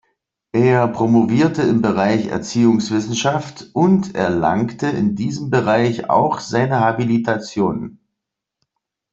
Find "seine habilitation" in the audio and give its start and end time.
6.39-7.99